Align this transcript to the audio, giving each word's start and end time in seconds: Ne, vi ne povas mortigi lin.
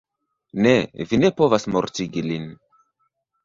Ne, 0.67 0.71
vi 1.11 1.21
ne 1.25 1.31
povas 1.43 1.69
mortigi 1.77 2.27
lin. 2.33 2.51